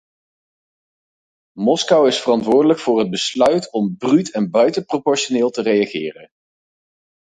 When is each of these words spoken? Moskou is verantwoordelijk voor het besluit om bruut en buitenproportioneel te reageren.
Moskou 1.57 2.05
is 2.07 2.19
verantwoordelijk 2.21 2.79
voor 2.79 2.99
het 2.99 3.09
besluit 3.09 3.71
om 3.71 3.97
bruut 3.97 4.31
en 4.33 4.51
buitenproportioneel 4.51 5.49
te 5.49 5.61
reageren. 5.61 6.29